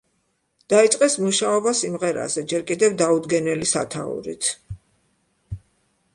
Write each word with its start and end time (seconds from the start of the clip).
დაიწყეს 0.73 1.17
მუშაობა 1.25 1.73
სიმღერაზე 1.81 2.45
ჯერ 2.55 2.65
კიდევ 2.73 2.97
დაუდგენელი 3.03 3.71
სათაურით. 3.75 4.53